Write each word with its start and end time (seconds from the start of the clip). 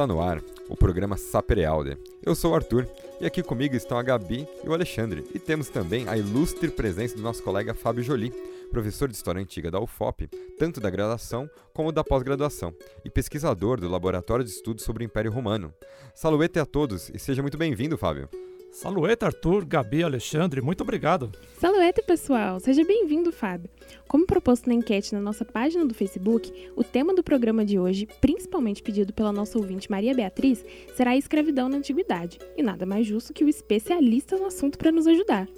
Está 0.00 0.06
no 0.06 0.22
ar 0.22 0.42
o 0.66 0.74
programa 0.74 1.18
Saperealde. 1.18 1.98
Eu 2.24 2.34
sou 2.34 2.52
o 2.52 2.54
Arthur 2.54 2.88
e 3.20 3.26
aqui 3.26 3.42
comigo 3.42 3.76
estão 3.76 3.98
a 3.98 4.02
Gabi 4.02 4.48
e 4.64 4.66
o 4.66 4.72
Alexandre. 4.72 5.26
E 5.34 5.38
temos 5.38 5.68
também 5.68 6.08
a 6.08 6.16
ilustre 6.16 6.70
presença 6.70 7.14
do 7.14 7.20
nosso 7.20 7.42
colega 7.42 7.74
Fábio 7.74 8.02
Jolie, 8.02 8.32
professor 8.70 9.08
de 9.08 9.14
História 9.14 9.42
Antiga 9.42 9.70
da 9.70 9.78
UFOP, 9.78 10.26
tanto 10.58 10.80
da 10.80 10.88
graduação 10.88 11.50
como 11.74 11.92
da 11.92 12.02
pós-graduação, 12.02 12.74
e 13.04 13.10
pesquisador 13.10 13.78
do 13.78 13.90
Laboratório 13.90 14.42
de 14.42 14.50
Estudos 14.50 14.84
sobre 14.84 15.04
o 15.04 15.06
Império 15.06 15.30
Romano. 15.30 15.70
Saluete 16.14 16.58
a 16.58 16.64
todos 16.64 17.10
e 17.10 17.18
seja 17.18 17.42
muito 17.42 17.58
bem-vindo, 17.58 17.98
Fábio. 17.98 18.26
Salueta, 18.72 19.26
Arthur, 19.26 19.64
Gabi, 19.64 20.02
Alexandre, 20.04 20.60
muito 20.60 20.82
obrigado. 20.82 21.32
Salueta, 21.58 22.02
pessoal. 22.02 22.60
Seja 22.60 22.84
bem-vindo, 22.84 23.32
Fábio. 23.32 23.68
Como 24.06 24.24
proposto 24.24 24.68
na 24.68 24.74
enquete 24.74 25.12
na 25.12 25.20
nossa 25.20 25.44
página 25.44 25.84
do 25.84 25.92
Facebook, 25.92 26.52
o 26.76 26.84
tema 26.84 27.12
do 27.12 27.22
programa 27.22 27.64
de 27.64 27.78
hoje, 27.78 28.06
principalmente 28.20 28.82
pedido 28.82 29.12
pela 29.12 29.32
nossa 29.32 29.58
ouvinte 29.58 29.90
Maria 29.90 30.14
Beatriz, 30.14 30.64
será 30.94 31.10
a 31.10 31.16
escravidão 31.16 31.68
na 31.68 31.78
antiguidade. 31.78 32.38
E 32.56 32.62
nada 32.62 32.86
mais 32.86 33.06
justo 33.06 33.34
que 33.34 33.44
o 33.44 33.48
especialista 33.48 34.36
no 34.36 34.46
assunto 34.46 34.78
para 34.78 34.92
nos 34.92 35.06
ajudar. 35.06 35.48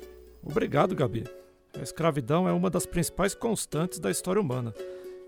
Obrigado, 0.43 0.95
Gabi. 0.95 1.25
A 1.79 1.83
escravidão 1.83 2.49
é 2.49 2.53
uma 2.53 2.71
das 2.71 2.87
principais 2.87 3.35
constantes 3.35 3.99
da 3.99 4.11
história 4.11 4.41
humana 4.41 4.75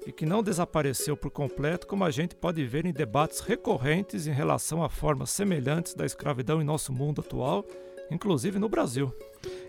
e 0.07 0.13
que 0.13 0.27
não 0.27 0.43
desapareceu 0.43 1.17
por 1.17 1.31
completo, 1.31 1.87
como 1.87 2.05
a 2.05 2.11
gente 2.11 2.35
pode 2.35 2.65
ver 2.65 2.87
em 2.87 2.93
debates 2.93 3.41
recorrentes 3.41 4.27
em 4.27 4.33
relação 4.33 4.83
a 4.83 4.89
formas 4.89 5.31
semelhantes 5.31 5.95
da 5.95 6.05
escravidão 6.05 6.61
em 6.61 6.65
nosso 6.65 6.93
mundo 6.93 7.21
atual, 7.21 7.65
inclusive 8.11 8.59
no 8.59 8.69
Brasil. 8.69 9.13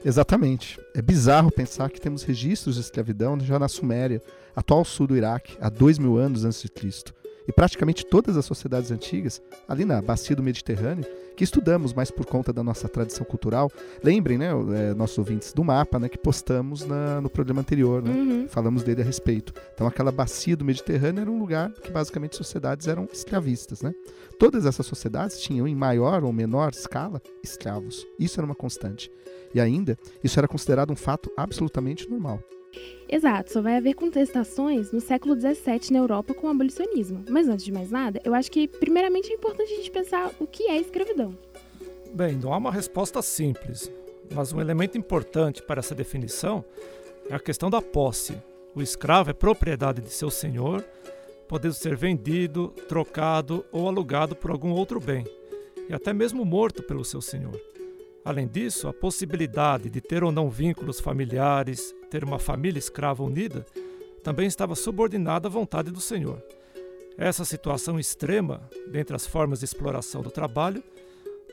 Exatamente. 0.03 0.79
É 0.93 1.01
bizarro 1.01 1.51
pensar 1.51 1.89
que 1.89 1.99
temos 1.99 2.23
registros 2.23 2.75
de 2.75 2.81
escravidão 2.81 3.39
já 3.39 3.59
na 3.59 3.67
Suméria, 3.67 4.21
atual 4.55 4.85
sul 4.85 5.07
do 5.07 5.17
Iraque, 5.17 5.57
há 5.59 5.69
dois 5.69 5.97
mil 5.97 6.17
anos 6.17 6.45
antes 6.45 6.61
de 6.61 6.69
Cristo 6.69 7.13
e 7.47 7.51
praticamente 7.51 8.05
todas 8.05 8.37
as 8.37 8.45
sociedades 8.45 8.91
antigas, 8.91 9.41
ali 9.67 9.85
na 9.85 10.01
bacia 10.01 10.35
do 10.35 10.43
Mediterrâneo, 10.43 11.05
que 11.35 11.43
estudamos 11.43 11.93
mais 11.93 12.09
por 12.09 12.25
conta 12.25 12.53
da 12.53 12.63
nossa 12.63 12.87
tradição 12.87 13.25
cultural. 13.25 13.69
Lembrem, 14.03 14.37
né, 14.37 14.49
é, 14.73 14.93
nossos 14.93 15.17
ouvintes, 15.17 15.53
do 15.53 15.63
mapa 15.63 15.99
né, 15.99 16.07
que 16.07 16.17
postamos 16.17 16.85
na, 16.85 17.19
no 17.19 17.29
programa 17.29 17.61
anterior, 17.61 18.01
né? 18.01 18.11
Uhum. 18.11 18.47
Falamos 18.47 18.83
dele 18.83 19.01
a 19.01 19.05
respeito. 19.05 19.53
Então, 19.73 19.85
aquela 19.85 20.11
bacia 20.11 20.55
do 20.55 20.63
Mediterrâneo 20.63 21.21
era 21.21 21.29
um 21.29 21.37
lugar 21.37 21.71
que 21.71 21.91
basicamente 21.91 22.35
sociedades 22.35 22.87
eram 22.87 23.07
escravistas. 23.11 23.81
Né? 23.81 23.93
Todas 24.39 24.65
essas 24.65 24.85
sociedades 24.85 25.39
tinham, 25.41 25.67
em 25.67 25.75
maior 25.75 26.23
ou 26.23 26.31
menor 26.31 26.71
escala, 26.71 27.21
escravos. 27.43 28.05
Isso 28.17 28.39
era 28.39 28.45
uma 28.45 28.55
constante. 28.55 29.11
E 29.53 29.59
ainda, 29.59 29.97
isso 30.23 30.39
era 30.39 30.47
considerado 30.47 30.91
um 30.91 30.95
fato 30.95 31.31
absolutamente 31.37 32.09
normal. 32.09 32.39
Exato, 33.07 33.53
só 33.53 33.61
vai 33.61 33.77
haver 33.77 33.93
contestações 33.93 34.91
no 34.91 34.99
século 34.99 35.39
XVII 35.39 35.91
na 35.91 35.99
Europa 35.99 36.33
com 36.33 36.47
o 36.47 36.49
abolicionismo. 36.49 37.23
Mas 37.29 37.47
antes 37.47 37.63
de 37.63 37.71
mais 37.71 37.91
nada, 37.91 38.19
eu 38.23 38.33
acho 38.33 38.51
que 38.51 38.67
primeiramente 38.67 39.31
é 39.31 39.35
importante 39.35 39.71
a 39.71 39.75
gente 39.75 39.91
pensar 39.91 40.31
o 40.39 40.47
que 40.47 40.63
é 40.63 40.77
escravidão. 40.77 41.37
Bem, 42.13 42.35
não 42.35 42.53
há 42.53 42.57
uma 42.57 42.71
resposta 42.71 43.21
simples, 43.21 43.91
mas 44.33 44.51
um 44.51 44.59
elemento 44.59 44.97
importante 44.97 45.61
para 45.61 45.79
essa 45.79 45.93
definição 45.93 46.63
é 47.29 47.35
a 47.35 47.39
questão 47.39 47.69
da 47.69 47.81
posse. 47.81 48.35
O 48.73 48.81
escravo 48.81 49.29
é 49.29 49.33
propriedade 49.33 50.01
de 50.01 50.09
seu 50.09 50.31
senhor, 50.31 50.83
podendo 51.47 51.73
ser 51.73 51.95
vendido, 51.95 52.69
trocado 52.87 53.63
ou 53.71 53.87
alugado 53.87 54.35
por 54.35 54.49
algum 54.49 54.71
outro 54.71 54.99
bem, 54.99 55.23
e 55.87 55.93
até 55.93 56.11
mesmo 56.11 56.43
morto 56.43 56.81
pelo 56.81 57.05
seu 57.05 57.21
senhor. 57.21 57.59
Além 58.23 58.47
disso, 58.47 58.87
a 58.87 58.93
possibilidade 58.93 59.89
de 59.89 60.01
ter 60.01 60.23
ou 60.23 60.31
não 60.31 60.49
vínculos 60.49 60.99
familiares, 60.99 61.93
ter 62.15 62.23
uma 62.23 62.39
família 62.39 62.79
escrava 62.79 63.21
unida, 63.23 63.65
também 64.23 64.47
estava 64.47 64.73
subordinada 64.73 65.49
à 65.49 65.51
vontade 65.51 65.91
do 65.91 65.99
Senhor. 65.99 66.41
Essa 67.17 67.43
situação 67.43 67.99
extrema, 67.99 68.69
dentre 68.89 69.13
as 69.13 69.27
formas 69.27 69.59
de 69.59 69.65
exploração 69.65 70.21
do 70.21 70.31
trabalho, 70.31 70.81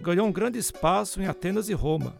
ganhou 0.00 0.24
um 0.24 0.32
grande 0.32 0.60
espaço 0.60 1.20
em 1.20 1.26
Atenas 1.26 1.68
e 1.68 1.72
Roma, 1.72 2.14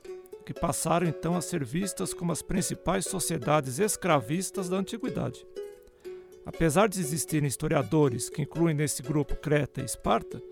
que 0.45 0.53
passaram 0.53 1.07
então 1.07 1.37
a 1.37 1.41
ser 1.41 1.65
vistas 1.65 2.13
como 2.13 2.33
as 2.33 2.43
principais 2.43 3.05
sociedades 3.05 3.79
escravistas 3.79 4.69
da 4.69 4.77
antiguidade. 4.77 5.47
Apesar 6.45 6.89
de 6.89 6.99
existirem 6.99 7.47
historiadores 7.47 8.29
que 8.29 8.43
incluem 8.43 8.75
nesse 8.75 9.05
grupo 9.05 9.37
Creta 9.37 9.83
e 9.83 9.85
Esparta, 9.85 10.43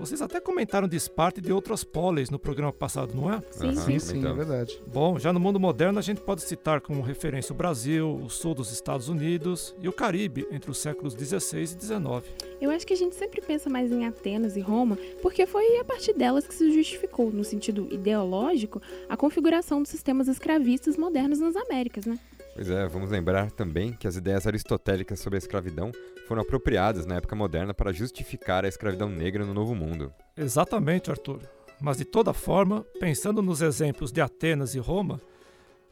vocês 0.00 0.22
até 0.22 0.40
comentaram 0.40 0.88
de 0.88 0.96
Esparta 0.96 1.40
e 1.40 1.42
de 1.42 1.52
outras 1.52 1.84
poleis 1.84 2.30
no 2.30 2.38
programa 2.38 2.72
passado, 2.72 3.14
não 3.14 3.30
é? 3.30 3.42
Sim, 3.50 3.76
sim, 3.76 3.98
sim, 3.98 4.26
é 4.26 4.32
verdade. 4.32 4.82
Bom, 4.86 5.18
já 5.18 5.30
no 5.30 5.38
mundo 5.38 5.60
moderno 5.60 5.98
a 5.98 6.02
gente 6.02 6.22
pode 6.22 6.40
citar 6.40 6.80
como 6.80 7.02
referência 7.02 7.52
o 7.52 7.56
Brasil, 7.56 8.18
o 8.24 8.30
sul 8.30 8.54
dos 8.54 8.72
Estados 8.72 9.10
Unidos 9.10 9.76
e 9.78 9.88
o 9.88 9.92
Caribe 9.92 10.48
entre 10.50 10.70
os 10.70 10.78
séculos 10.78 11.14
16 11.14 11.72
e 11.72 11.76
19. 11.76 12.30
Eu 12.62 12.70
acho 12.70 12.86
que 12.86 12.94
a 12.94 12.96
gente 12.96 13.14
sempre 13.14 13.42
pensa 13.42 13.68
mais 13.68 13.92
em 13.92 14.06
Atenas 14.06 14.56
e 14.56 14.60
Roma 14.60 14.96
porque 15.20 15.46
foi 15.46 15.78
a 15.78 15.84
partir 15.84 16.14
delas 16.14 16.46
que 16.46 16.54
se 16.54 16.72
justificou, 16.72 17.30
no 17.30 17.44
sentido 17.44 17.86
ideológico, 17.90 18.80
a 19.06 19.18
configuração 19.18 19.82
dos 19.82 19.90
sistemas 19.90 20.28
escravistas 20.28 20.96
modernos 20.96 21.40
nas 21.40 21.54
Américas, 21.56 22.06
né? 22.06 22.18
Pois 22.54 22.68
é, 22.68 22.86
vamos 22.86 23.10
lembrar 23.10 23.50
também 23.50 23.92
que 23.92 24.06
as 24.06 24.16
ideias 24.16 24.46
aristotélicas 24.46 25.20
sobre 25.20 25.36
a 25.36 25.38
escravidão 25.38 25.92
foram 26.26 26.42
apropriadas 26.42 27.06
na 27.06 27.16
época 27.16 27.34
moderna 27.34 27.72
para 27.72 27.92
justificar 27.92 28.64
a 28.64 28.68
escravidão 28.68 29.08
negra 29.08 29.44
no 29.44 29.54
Novo 29.54 29.74
Mundo. 29.74 30.12
Exatamente, 30.36 31.10
Arthur. 31.10 31.40
Mas 31.80 31.96
de 31.96 32.04
toda 32.04 32.32
forma, 32.32 32.84
pensando 32.98 33.40
nos 33.40 33.62
exemplos 33.62 34.12
de 34.12 34.20
Atenas 34.20 34.74
e 34.74 34.78
Roma, 34.78 35.20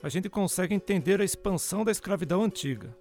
a 0.02 0.08
gente 0.08 0.28
consegue 0.28 0.74
entender 0.74 1.20
a 1.20 1.24
expansão 1.24 1.84
da 1.84 1.91
escravidão 1.91 2.42
antiga. 2.42 2.94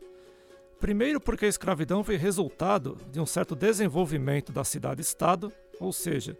Primeiro, 0.79 1.19
porque 1.19 1.45
a 1.45 1.49
escravidão 1.49 2.03
foi 2.03 2.15
resultado 2.15 2.97
de 3.11 3.19
um 3.19 3.25
certo 3.25 3.55
desenvolvimento 3.55 4.51
da 4.51 4.63
cidade-estado, 4.63 5.51
ou 5.79 5.91
seja, 5.91 6.37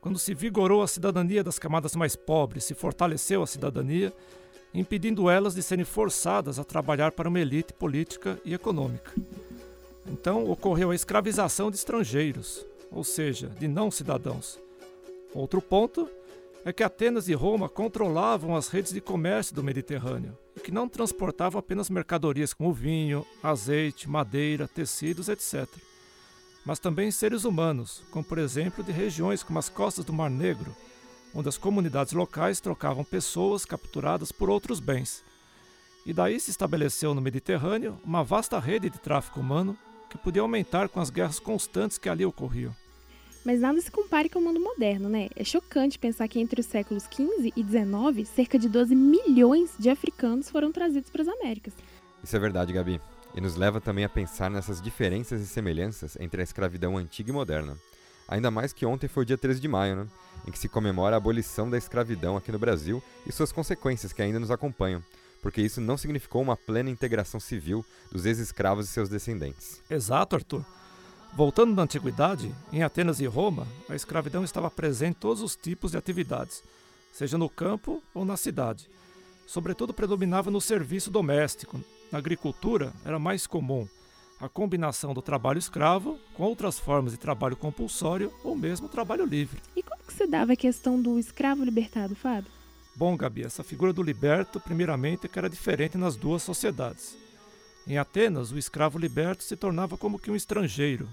quando 0.00 0.18
se 0.18 0.34
vigorou 0.34 0.82
a 0.82 0.88
cidadania 0.88 1.42
das 1.42 1.58
camadas 1.58 1.96
mais 1.96 2.14
pobres, 2.14 2.64
se 2.64 2.74
fortaleceu 2.74 3.42
a 3.42 3.46
cidadania 3.46 4.12
impedindo 4.72 5.30
elas 5.30 5.54
de 5.54 5.62
serem 5.62 5.84
forçadas 5.84 6.58
a 6.58 6.64
trabalhar 6.64 7.12
para 7.12 7.28
uma 7.28 7.40
elite 7.40 7.72
política 7.72 8.38
e 8.44 8.54
econômica. 8.54 9.12
Então 10.06 10.48
ocorreu 10.50 10.90
a 10.90 10.94
escravização 10.94 11.70
de 11.70 11.76
estrangeiros, 11.76 12.64
ou 12.90 13.02
seja, 13.02 13.48
de 13.48 13.66
não 13.66 13.90
cidadãos. 13.90 14.58
Outro 15.34 15.60
ponto 15.60 16.08
é 16.64 16.72
que 16.72 16.82
Atenas 16.82 17.28
e 17.28 17.34
Roma 17.34 17.68
controlavam 17.68 18.56
as 18.56 18.68
redes 18.68 18.92
de 18.92 19.00
comércio 19.00 19.54
do 19.54 19.62
Mediterrâneo 19.62 20.36
e 20.56 20.60
que 20.60 20.72
não 20.72 20.88
transportavam 20.88 21.58
apenas 21.58 21.90
mercadorias 21.90 22.52
como 22.52 22.72
vinho, 22.72 23.24
azeite, 23.42 24.08
madeira, 24.08 24.66
tecidos, 24.66 25.28
etc., 25.28 25.68
mas 26.64 26.80
também 26.80 27.12
seres 27.12 27.44
humanos, 27.44 28.02
como 28.10 28.24
por 28.24 28.38
exemplo 28.38 28.82
de 28.82 28.90
regiões 28.90 29.44
como 29.44 29.56
as 29.56 29.68
costas 29.68 30.04
do 30.04 30.12
Mar 30.12 30.28
Negro, 30.28 30.74
onde 31.36 31.50
as 31.50 31.58
comunidades 31.58 32.14
locais 32.14 32.60
trocavam 32.60 33.04
pessoas 33.04 33.66
capturadas 33.66 34.32
por 34.32 34.48
outros 34.48 34.80
bens. 34.80 35.22
E 36.06 36.12
daí 36.12 36.40
se 36.40 36.50
estabeleceu 36.50 37.14
no 37.14 37.20
Mediterrâneo 37.20 38.00
uma 38.02 38.24
vasta 38.24 38.58
rede 38.58 38.88
de 38.88 38.98
tráfico 38.98 39.40
humano 39.40 39.76
que 40.08 40.16
podia 40.16 40.40
aumentar 40.40 40.88
com 40.88 40.98
as 40.98 41.10
guerras 41.10 41.38
constantes 41.38 41.98
que 41.98 42.08
ali 42.08 42.24
ocorriam. 42.24 42.74
Mas 43.44 43.60
nada 43.60 43.80
se 43.80 43.90
compare 43.90 44.30
com 44.30 44.38
o 44.38 44.42
mundo 44.42 44.58
moderno, 44.58 45.08
né? 45.08 45.28
É 45.36 45.44
chocante 45.44 45.98
pensar 45.98 46.26
que 46.26 46.40
entre 46.40 46.60
os 46.60 46.66
séculos 46.66 47.04
XV 47.04 47.52
e 47.54 47.62
XIX, 47.62 48.28
cerca 48.28 48.58
de 48.58 48.68
12 48.68 48.94
milhões 48.94 49.72
de 49.78 49.90
africanos 49.90 50.48
foram 50.48 50.72
trazidos 50.72 51.10
para 51.10 51.22
as 51.22 51.28
Américas. 51.28 51.74
Isso 52.24 52.34
é 52.34 52.38
verdade, 52.38 52.72
Gabi. 52.72 53.00
E 53.34 53.40
nos 53.40 53.56
leva 53.56 53.80
também 53.80 54.04
a 54.04 54.08
pensar 54.08 54.50
nessas 54.50 54.80
diferenças 54.80 55.42
e 55.42 55.46
semelhanças 55.46 56.16
entre 56.18 56.40
a 56.40 56.44
escravidão 56.44 56.96
antiga 56.96 57.30
e 57.30 57.34
moderna. 57.34 57.76
Ainda 58.28 58.50
mais 58.50 58.72
que 58.72 58.84
ontem 58.84 59.08
foi 59.08 59.22
o 59.22 59.26
dia 59.26 59.38
13 59.38 59.60
de 59.60 59.68
maio, 59.68 59.96
né? 59.96 60.06
em 60.46 60.50
que 60.50 60.58
se 60.58 60.68
comemora 60.68 61.16
a 61.16 61.18
abolição 61.18 61.68
da 61.68 61.76
escravidão 61.76 62.36
aqui 62.36 62.52
no 62.52 62.58
Brasil 62.58 63.02
e 63.26 63.32
suas 63.32 63.52
consequências 63.52 64.12
que 64.12 64.22
ainda 64.22 64.38
nos 64.38 64.50
acompanham, 64.50 65.02
porque 65.42 65.60
isso 65.60 65.80
não 65.80 65.96
significou 65.96 66.42
uma 66.42 66.56
plena 66.56 66.90
integração 66.90 67.40
civil 67.40 67.84
dos 68.12 68.24
ex-escravos 68.24 68.88
e 68.88 68.92
seus 68.92 69.08
descendentes. 69.08 69.82
Exato, 69.90 70.36
Arthur. 70.36 70.64
Voltando 71.34 71.74
na 71.74 71.82
antiguidade, 71.82 72.54
em 72.72 72.82
Atenas 72.82 73.20
e 73.20 73.26
Roma, 73.26 73.66
a 73.88 73.94
escravidão 73.94 74.44
estava 74.44 74.70
presente 74.70 75.16
em 75.16 75.20
todos 75.20 75.42
os 75.42 75.56
tipos 75.56 75.90
de 75.90 75.98
atividades, 75.98 76.62
seja 77.12 77.36
no 77.36 77.48
campo 77.48 78.02
ou 78.14 78.24
na 78.24 78.36
cidade. 78.36 78.88
Sobretudo 79.46 79.92
predominava 79.92 80.50
no 80.50 80.60
serviço 80.60 81.10
doméstico. 81.10 81.80
Na 82.10 82.18
agricultura 82.18 82.92
era 83.04 83.18
mais 83.18 83.46
comum 83.46 83.86
a 84.40 84.48
combinação 84.48 85.14
do 85.14 85.22
trabalho 85.22 85.58
escravo 85.58 86.18
com 86.34 86.42
outras 86.44 86.78
formas 86.78 87.12
de 87.12 87.18
trabalho 87.18 87.56
compulsório 87.56 88.32
ou 88.44 88.54
mesmo 88.54 88.88
trabalho 88.88 89.24
livre. 89.24 89.60
E 89.74 89.82
como 89.82 90.02
que 90.02 90.12
se 90.12 90.26
dava 90.26 90.52
a 90.52 90.56
questão 90.56 91.00
do 91.00 91.18
escravo 91.18 91.64
libertado, 91.64 92.14
Fábio? 92.14 92.50
Bom, 92.94 93.16
Gabi, 93.16 93.44
essa 93.44 93.62
figura 93.62 93.92
do 93.92 94.02
liberto, 94.02 94.58
primeiramente, 94.60 95.26
é 95.26 95.28
que 95.28 95.38
era 95.38 95.50
diferente 95.50 95.98
nas 95.98 96.16
duas 96.16 96.42
sociedades. 96.42 97.16
Em 97.86 97.98
Atenas, 97.98 98.50
o 98.52 98.58
escravo 98.58 98.98
liberto 98.98 99.42
se 99.42 99.56
tornava 99.56 99.96
como 99.96 100.18
que 100.18 100.30
um 100.30 100.36
estrangeiro, 100.36 101.08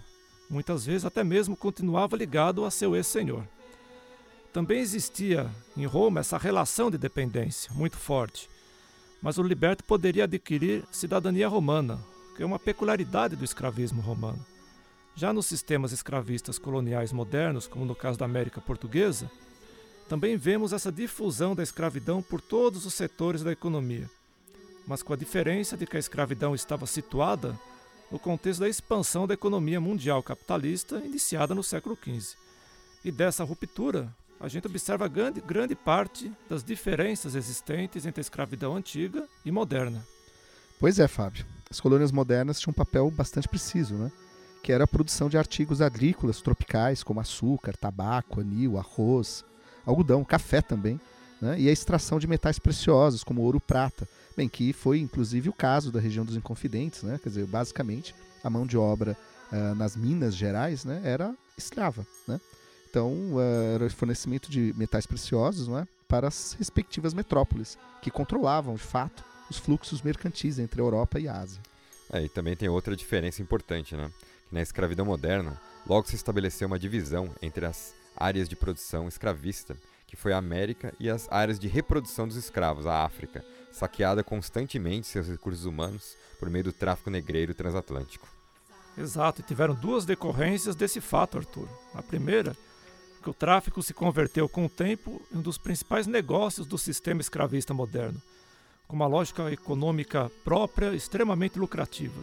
muitas 0.49 0.85
vezes 0.85 1.05
até 1.05 1.23
mesmo 1.23 1.55
continuava 1.55 2.17
ligado 2.17 2.65
a 2.65 2.71
seu 2.71 2.95
ex-senhor. 2.95 3.47
Também 4.51 4.79
existia 4.79 5.49
em 5.75 5.85
Roma 5.85 6.19
essa 6.19 6.37
relação 6.37 6.89
de 6.89 6.97
dependência 6.97 7.73
muito 7.73 7.97
forte, 7.97 8.49
mas 9.21 9.37
o 9.37 9.43
liberto 9.43 9.83
poderia 9.83 10.25
adquirir 10.25 10.83
cidadania 10.91 11.47
romana, 11.47 11.99
que 12.35 12.43
é 12.43 12.45
uma 12.45 12.59
peculiaridade 12.59 13.35
do 13.35 13.45
escravismo 13.45 14.01
romano. 14.01 14.43
Já 15.15 15.31
nos 15.31 15.45
sistemas 15.45 15.91
escravistas 15.91 16.57
coloniais 16.57 17.11
modernos, 17.11 17.67
como 17.67 17.85
no 17.85 17.95
caso 17.95 18.17
da 18.17 18.25
América 18.25 18.59
Portuguesa, 18.59 19.29
também 20.09 20.35
vemos 20.37 20.73
essa 20.73 20.91
difusão 20.91 21.55
da 21.55 21.63
escravidão 21.63 22.21
por 22.21 22.41
todos 22.41 22.85
os 22.85 22.93
setores 22.93 23.43
da 23.43 23.51
economia, 23.51 24.09
mas 24.87 25.03
com 25.03 25.13
a 25.13 25.17
diferença 25.17 25.77
de 25.77 25.85
que 25.85 25.97
a 25.97 25.99
escravidão 25.99 26.53
estava 26.53 26.85
situada 26.85 27.57
no 28.11 28.19
contexto 28.19 28.59
da 28.59 28.69
expansão 28.69 29.25
da 29.25 29.33
economia 29.33 29.79
mundial 29.79 30.21
capitalista 30.21 30.97
iniciada 30.97 31.55
no 31.55 31.63
século 31.63 31.97
XV. 31.97 32.35
E 33.03 33.11
dessa 33.11 33.43
ruptura, 33.43 34.13
a 34.39 34.47
gente 34.47 34.67
observa 34.67 35.07
grande, 35.07 35.41
grande 35.41 35.75
parte 35.75 36.31
das 36.49 36.63
diferenças 36.63 37.33
existentes 37.33 38.05
entre 38.05 38.19
a 38.19 38.21
escravidão 38.21 38.75
antiga 38.75 39.27
e 39.45 39.51
moderna. 39.51 40.05
Pois 40.79 40.99
é, 40.99 41.07
Fábio. 41.07 41.45
As 41.73 41.79
colônias 41.79 42.11
modernas 42.11 42.59
tinham 42.59 42.69
um 42.69 42.75
papel 42.75 43.09
bastante 43.09 43.47
preciso, 43.47 43.95
né? 43.95 44.11
que 44.61 44.71
era 44.71 44.83
a 44.83 44.87
produção 44.87 45.27
de 45.27 45.39
artigos 45.39 45.81
agrícolas 45.81 46.39
tropicais, 46.39 47.01
como 47.01 47.19
açúcar, 47.19 47.75
tabaco, 47.75 48.41
anil, 48.41 48.77
arroz, 48.77 49.43
algodão, 49.83 50.23
café 50.23 50.61
também, 50.61 51.01
né? 51.41 51.59
e 51.59 51.67
a 51.67 51.71
extração 51.71 52.19
de 52.19 52.27
metais 52.27 52.59
preciosos, 52.59 53.23
como 53.23 53.41
ouro 53.41 53.59
prata, 53.59 54.07
bem, 54.37 54.47
que 54.47 54.71
foi 54.71 54.99
inclusive 54.99 55.49
o 55.49 55.53
caso 55.53 55.91
da 55.91 55.99
região 55.99 56.23
dos 56.23 56.35
Inconfidentes, 56.35 57.01
né? 57.01 57.19
quer 57.23 57.29
dizer, 57.29 57.47
basicamente 57.47 58.13
a 58.43 58.51
mão 58.51 58.67
de 58.67 58.77
obra 58.77 59.17
uh, 59.51 59.73
nas 59.73 59.95
Minas 59.95 60.35
Gerais 60.35 60.85
né? 60.85 61.01
era 61.03 61.33
escrava. 61.57 62.05
Né? 62.27 62.39
Então, 62.87 63.11
uh, 63.33 63.39
era 63.73 63.89
fornecimento 63.89 64.51
de 64.51 64.75
metais 64.77 65.07
preciosos 65.07 65.67
né? 65.67 65.87
para 66.07 66.27
as 66.27 66.55
respectivas 66.59 67.15
metrópoles, 67.15 67.79
que 67.99 68.11
controlavam, 68.11 68.75
de 68.75 68.83
fato, 68.83 69.23
os 69.53 69.59
fluxos 69.59 70.01
mercantis 70.01 70.57
entre 70.57 70.81
a 70.81 70.83
Europa 70.83 71.19
e 71.19 71.27
a 71.27 71.37
Ásia. 71.37 71.61
É, 72.11 72.23
e 72.23 72.29
também 72.29 72.55
tem 72.55 72.67
outra 72.69 72.95
diferença 72.95 73.41
importante, 73.41 73.95
né? 73.95 74.11
Que 74.49 74.55
na 74.55 74.61
escravidão 74.61 75.05
moderna, 75.05 75.59
logo 75.87 76.07
se 76.07 76.15
estabeleceu 76.15 76.67
uma 76.67 76.79
divisão 76.79 77.29
entre 77.41 77.65
as 77.65 77.93
áreas 78.15 78.49
de 78.49 78.55
produção 78.55 79.07
escravista, 79.07 79.77
que 80.07 80.15
foi 80.15 80.33
a 80.33 80.37
América, 80.37 80.93
e 80.99 81.09
as 81.09 81.31
áreas 81.31 81.59
de 81.59 81.67
reprodução 81.67 82.27
dos 82.27 82.37
escravos, 82.37 82.85
a 82.85 83.03
África, 83.03 83.45
saqueada 83.71 84.23
constantemente 84.23 85.07
seus 85.07 85.27
recursos 85.27 85.65
humanos 85.65 86.15
por 86.39 86.49
meio 86.49 86.65
do 86.65 86.73
tráfico 86.73 87.09
negreiro 87.09 87.53
transatlântico. 87.53 88.27
Exato, 88.97 89.41
e 89.41 89.43
tiveram 89.43 89.73
duas 89.73 90.05
decorrências 90.05 90.75
desse 90.75 91.01
fato, 91.01 91.37
Arthur. 91.37 91.67
A 91.95 92.01
primeira, 92.03 92.55
que 93.23 93.29
o 93.29 93.33
tráfico 93.33 93.81
se 93.81 93.93
converteu 93.93 94.47
com 94.47 94.65
o 94.65 94.69
tempo 94.69 95.19
em 95.31 95.37
um 95.37 95.41
dos 95.41 95.57
principais 95.57 96.05
negócios 96.05 96.67
do 96.67 96.77
sistema 96.77 97.21
escravista 97.21 97.73
moderno, 97.73 98.21
com 98.87 98.95
uma 98.95 99.07
lógica 99.07 99.51
econômica 99.51 100.31
própria 100.43 100.93
extremamente 100.93 101.57
lucrativa. 101.59 102.21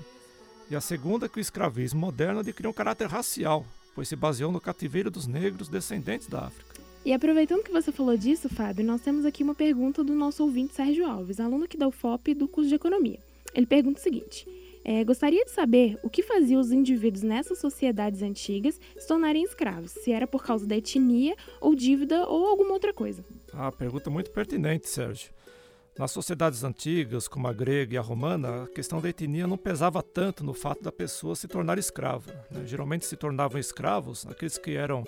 E 0.70 0.76
a 0.76 0.80
segunda, 0.80 1.28
que 1.28 1.38
o 1.38 1.40
escravismo 1.40 2.00
moderno 2.00 2.40
adquiriu 2.40 2.70
um 2.70 2.74
caráter 2.74 3.08
racial, 3.08 3.64
pois 3.94 4.08
se 4.08 4.14
baseou 4.14 4.52
no 4.52 4.60
cativeiro 4.60 5.10
dos 5.10 5.26
negros 5.26 5.68
descendentes 5.68 6.28
da 6.28 6.46
África. 6.46 6.80
E 7.04 7.12
aproveitando 7.12 7.64
que 7.64 7.72
você 7.72 7.90
falou 7.90 8.16
disso, 8.16 8.48
Fábio, 8.48 8.84
nós 8.84 9.00
temos 9.00 9.24
aqui 9.24 9.42
uma 9.42 9.54
pergunta 9.54 10.04
do 10.04 10.14
nosso 10.14 10.42
ouvinte 10.42 10.74
Sérgio 10.74 11.06
Alves, 11.06 11.40
aluno 11.40 11.64
aqui 11.64 11.76
da 11.76 11.88
UFOP 11.88 12.34
do 12.34 12.46
curso 12.46 12.68
de 12.68 12.74
Economia. 12.74 13.18
Ele 13.54 13.66
pergunta 13.66 13.98
o 13.98 14.02
seguinte: 14.02 14.46
é, 14.84 15.02
gostaria 15.02 15.44
de 15.44 15.50
saber 15.50 15.98
o 16.02 16.10
que 16.10 16.22
fazia 16.22 16.58
os 16.58 16.70
indivíduos 16.70 17.22
nessas 17.22 17.58
sociedades 17.58 18.22
antigas 18.22 18.80
se 18.98 19.06
tornarem 19.06 19.42
escravos, 19.42 19.90
se 19.90 20.12
era 20.12 20.26
por 20.26 20.44
causa 20.44 20.66
da 20.66 20.76
etnia 20.76 21.34
ou 21.60 21.74
dívida 21.74 22.26
ou 22.28 22.46
alguma 22.46 22.72
outra 22.72 22.92
coisa. 22.92 23.24
Ah, 23.52 23.72
pergunta 23.72 24.10
muito 24.10 24.30
pertinente, 24.30 24.88
Sérgio. 24.88 25.30
Nas 26.00 26.12
sociedades 26.12 26.64
antigas, 26.64 27.28
como 27.28 27.46
a 27.46 27.52
grega 27.52 27.94
e 27.94 27.98
a 27.98 28.00
romana, 28.00 28.62
a 28.62 28.66
questão 28.68 29.02
da 29.02 29.10
etnia 29.10 29.46
não 29.46 29.58
pesava 29.58 30.02
tanto 30.02 30.42
no 30.42 30.54
fato 30.54 30.82
da 30.82 30.90
pessoa 30.90 31.36
se 31.36 31.46
tornar 31.46 31.78
escrava. 31.78 32.32
Né? 32.50 32.64
Geralmente 32.64 33.04
se 33.04 33.18
tornavam 33.18 33.60
escravos 33.60 34.26
aqueles 34.26 34.56
que 34.56 34.74
eram 34.76 35.04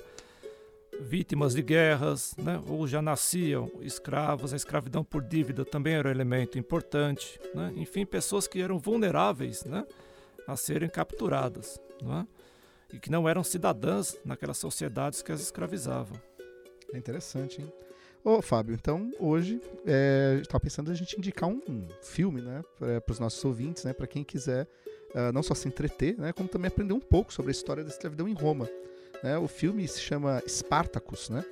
vítimas 1.00 1.54
de 1.54 1.62
guerras, 1.62 2.34
né? 2.36 2.62
ou 2.68 2.86
já 2.86 3.00
nasciam 3.00 3.70
escravos, 3.80 4.52
a 4.52 4.56
escravidão 4.56 5.02
por 5.02 5.22
dívida 5.22 5.64
também 5.64 5.94
era 5.94 6.08
um 6.08 6.12
elemento 6.12 6.58
importante. 6.58 7.40
Né? 7.54 7.72
Enfim, 7.76 8.04
pessoas 8.04 8.46
que 8.46 8.60
eram 8.60 8.78
vulneráveis 8.78 9.64
né? 9.64 9.86
a 10.46 10.56
serem 10.56 10.90
capturadas 10.90 11.80
né? 12.02 12.26
e 12.92 13.00
que 13.00 13.10
não 13.10 13.26
eram 13.26 13.42
cidadãs 13.42 14.14
naquelas 14.26 14.58
sociedades 14.58 15.22
que 15.22 15.32
as 15.32 15.40
escravizavam. 15.40 16.20
É 16.92 16.98
interessante, 16.98 17.62
hein? 17.62 17.72
Ô, 18.24 18.40
Fábio, 18.40 18.74
então 18.74 19.10
hoje 19.18 19.60
é, 19.84 20.38
estava 20.40 20.60
pensando 20.60 20.92
a 20.92 20.94
gente 20.94 21.18
indicar 21.18 21.48
um, 21.48 21.60
um 21.68 21.88
filme, 22.00 22.40
né, 22.40 22.62
para 22.78 23.12
os 23.12 23.18
nossos 23.18 23.44
ouvintes, 23.44 23.82
né, 23.82 23.92
para 23.92 24.06
quem 24.06 24.22
quiser 24.22 24.68
uh, 25.12 25.32
não 25.32 25.42
só 25.42 25.54
se 25.54 25.66
entreter, 25.66 26.16
né, 26.16 26.32
como 26.32 26.48
também 26.48 26.68
aprender 26.68 26.92
um 26.92 27.00
pouco 27.00 27.32
sobre 27.32 27.50
a 27.50 27.52
história 27.52 27.82
da 27.82 27.90
escravidão 27.90 28.28
em 28.28 28.32
Roma. 28.32 28.68
Né? 29.24 29.36
O 29.38 29.48
filme 29.48 29.86
se 29.88 30.00
chama 30.00 30.40
Spartacus, 30.46 31.30
né? 31.30 31.44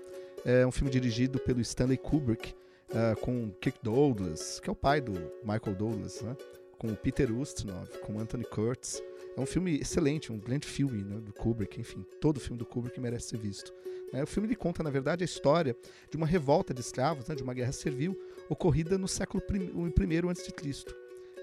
É 0.44 0.67
um 0.67 0.70
filme 0.70 0.90
dirigido 0.90 1.38
pelo 1.38 1.61
Stanley 1.61 1.99
Kubrick, 1.99 2.55
uh, 2.90 3.19
com 3.20 3.50
Kirk 3.61 3.78
Douglas, 3.82 4.61
que 4.61 4.70
é 4.70 4.73
o 4.73 4.76
pai 4.76 5.00
do 5.00 5.12
Michael 5.43 5.76
Douglas, 5.76 6.23
né? 6.23 6.37
com 6.78 6.88
o 6.88 6.96
Peter 6.96 7.31
Ustinov, 7.37 7.88
com 8.00 8.19
Anthony 8.19 8.44
Curtis. 8.44 9.02
É 9.37 9.40
um 9.40 9.46
filme 9.46 9.78
excelente, 9.78 10.32
um 10.32 10.38
grande 10.38 10.66
filme 10.66 11.05
né, 11.05 11.20
do 11.20 11.32
Kubrick, 11.32 11.81
enfim, 11.81 12.05
todo 12.20 12.40
filme 12.40 12.58
do 12.58 12.66
Kubrick 12.66 12.99
merece 12.99 13.28
ser 13.28 13.38
visto. 13.38 13.73
É, 14.12 14.23
o 14.23 14.27
filme 14.27 14.49
ele 14.49 14.57
conta, 14.57 14.83
na 14.83 14.91
verdade, 14.91 15.23
a 15.23 15.25
história 15.25 15.77
de 16.11 16.17
uma 16.17 16.27
revolta 16.27 16.75
de 16.75 16.81
escravos, 16.81 17.27
né, 17.29 17.35
de 17.35 17.43
uma 17.43 17.55
guerra 17.55 17.73
servil, 17.73 18.19
ocorrida 18.49 18.99
no 18.99 19.07
século 19.07 19.43
I 19.51 20.29
a.C., 20.29 20.85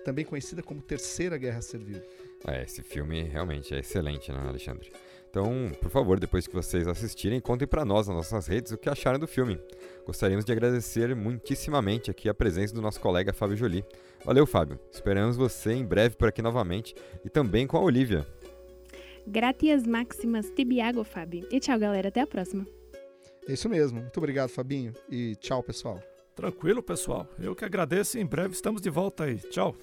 também 0.04 0.24
conhecida 0.24 0.64
como 0.64 0.82
Terceira 0.82 1.38
Guerra 1.38 1.62
Servil. 1.62 2.02
É, 2.48 2.64
esse 2.64 2.82
filme 2.82 3.24
realmente 3.24 3.76
é 3.76 3.80
excelente, 3.80 4.32
né, 4.32 4.40
Alexandre? 4.40 4.90
Então, 5.30 5.70
por 5.82 5.92
favor, 5.92 6.18
depois 6.18 6.48
que 6.48 6.54
vocês 6.54 6.88
assistirem, 6.88 7.42
contem 7.42 7.68
para 7.68 7.84
nós 7.84 8.08
nas 8.08 8.16
nossas 8.16 8.48
redes 8.48 8.72
o 8.72 8.78
que 8.78 8.90
acharam 8.90 9.20
do 9.20 9.28
filme. 9.28 9.60
Gostaríamos 10.06 10.46
de 10.46 10.52
agradecer 10.54 11.14
muitíssimamente 11.14 12.10
aqui 12.10 12.30
a 12.30 12.34
presença 12.34 12.74
do 12.74 12.82
nosso 12.82 13.02
colega 13.02 13.34
Fábio 13.34 13.58
Jolie. 13.58 13.84
Valeu, 14.24 14.48
Fábio. 14.48 14.80
Esperamos 14.92 15.36
você 15.36 15.74
em 15.74 15.86
breve 15.86 16.16
por 16.16 16.30
aqui 16.30 16.42
novamente 16.42 16.96
e 17.26 17.30
também 17.30 17.68
com 17.68 17.78
a 17.78 17.82
Olivia. 17.82 18.26
Gratias 19.30 19.86
máximas 19.86 20.50
tibiago, 20.50 21.04
Fábio. 21.04 21.46
E 21.52 21.60
tchau, 21.60 21.78
galera. 21.78 22.08
Até 22.08 22.22
a 22.22 22.28
próxima. 22.28 22.66
É 23.46 23.52
isso 23.52 23.68
mesmo. 23.68 24.00
Muito 24.00 24.18
obrigado, 24.18 24.48
Fabinho. 24.48 24.94
E 25.10 25.36
tchau, 25.36 25.62
pessoal. 25.62 26.02
Tranquilo, 26.34 26.82
pessoal. 26.82 27.28
Eu 27.38 27.54
que 27.54 27.66
agradeço 27.66 28.18
e 28.18 28.22
em 28.22 28.26
breve 28.26 28.54
estamos 28.54 28.82
de 28.82 28.90
volta 28.90 29.26
aí. 29.26 29.38
Tchau. 29.38 29.76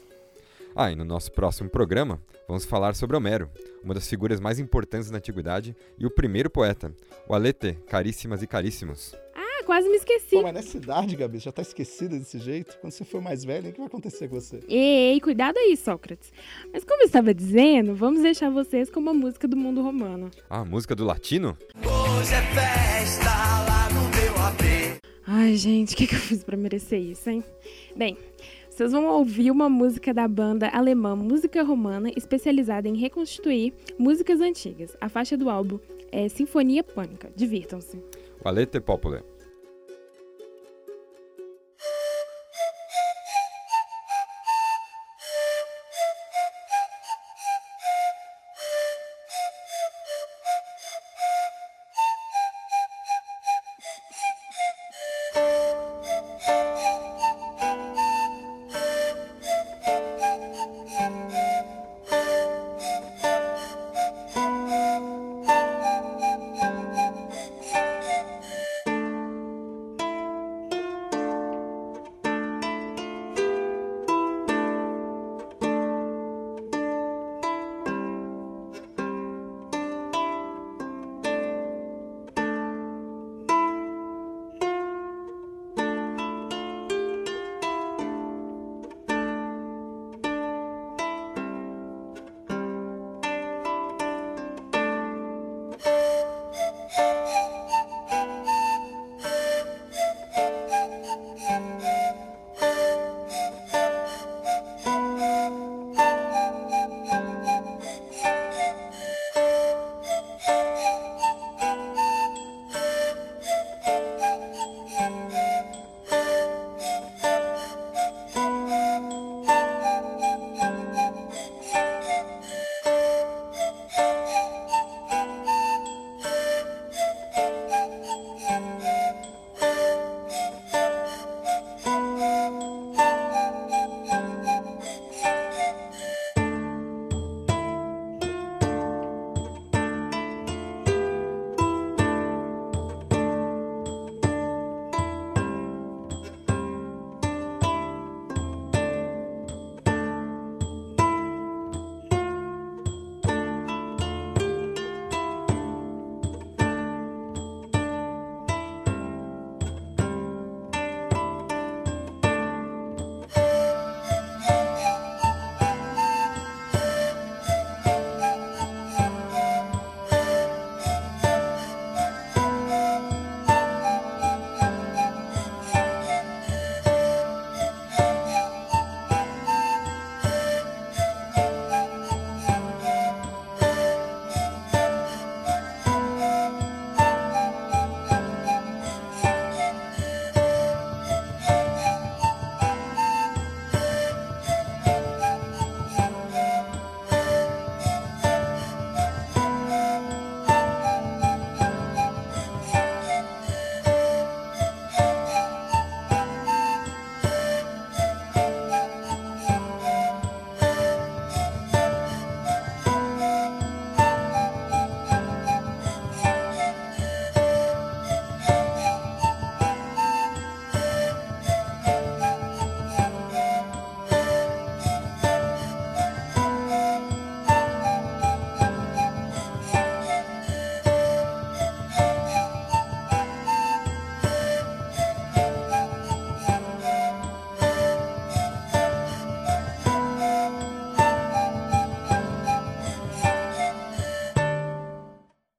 Ah, 0.74 0.90
e 0.90 0.96
no 0.96 1.04
nosso 1.04 1.30
próximo 1.30 1.68
programa 1.68 2.20
vamos 2.48 2.64
falar 2.64 2.94
sobre 2.94 3.16
Homero, 3.16 3.50
uma 3.82 3.94
das 3.94 4.08
figuras 4.08 4.40
mais 4.40 4.58
importantes 4.58 5.10
da 5.10 5.18
antiguidade 5.18 5.76
e 5.98 6.06
o 6.06 6.10
primeiro 6.10 6.50
poeta, 6.50 6.92
o 7.28 7.34
Alete, 7.34 7.74
caríssimas 7.86 8.42
e 8.42 8.46
caríssimos. 8.46 9.14
Ah, 9.36 9.43
quase 9.64 9.88
me 9.88 9.96
esqueci. 9.96 10.36
Pô, 10.36 10.42
mas 10.42 10.54
nessa 10.54 10.76
idade, 10.76 11.16
Gabi, 11.16 11.38
já 11.38 11.50
tá 11.50 11.62
esquecida 11.62 12.18
desse 12.18 12.38
jeito? 12.38 12.78
Quando 12.80 12.92
você 12.92 13.04
for 13.04 13.20
mais 13.20 13.44
velha, 13.44 13.70
o 13.70 13.72
que 13.72 13.78
vai 13.78 13.86
acontecer 13.86 14.28
com 14.28 14.40
você? 14.40 14.60
Ei, 14.68 15.20
cuidado 15.20 15.56
aí, 15.58 15.76
Sócrates. 15.76 16.32
Mas 16.72 16.84
como 16.84 17.02
eu 17.02 17.06
estava 17.06 17.34
dizendo, 17.34 17.94
vamos 17.94 18.22
deixar 18.22 18.50
vocês 18.50 18.90
com 18.90 19.00
uma 19.00 19.14
música 19.14 19.48
do 19.48 19.56
mundo 19.56 19.82
romano. 19.82 20.30
Ah, 20.48 20.60
a 20.60 20.64
música 20.64 20.94
do 20.94 21.04
latino? 21.04 21.56
Hoje 21.78 22.34
é 22.34 22.42
festa 22.54 23.30
lá 23.30 23.88
no 23.90 24.02
meu 24.10 24.46
AP. 24.46 25.00
Ai, 25.26 25.56
gente, 25.56 25.94
o 25.94 25.96
que, 25.96 26.06
que 26.06 26.14
eu 26.14 26.20
fiz 26.20 26.44
para 26.44 26.56
merecer 26.56 27.00
isso, 27.00 27.30
hein? 27.30 27.42
Bem, 27.96 28.16
vocês 28.70 28.92
vão 28.92 29.06
ouvir 29.06 29.50
uma 29.50 29.68
música 29.68 30.12
da 30.12 30.26
banda 30.26 30.68
alemã 30.68 31.14
Música 31.14 31.62
Romana, 31.62 32.10
especializada 32.16 32.88
em 32.88 32.96
reconstituir 32.96 33.72
músicas 33.98 34.40
antigas. 34.40 34.96
A 35.00 35.08
faixa 35.08 35.36
do 35.36 35.48
álbum 35.48 35.78
é 36.10 36.28
Sinfonia 36.28 36.82
Pânica. 36.82 37.30
Divirtam-se. 37.34 38.02
Valete 38.42 38.80
Popule. 38.80 39.22